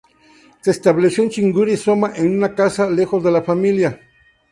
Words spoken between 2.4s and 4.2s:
casa lejos de la familia.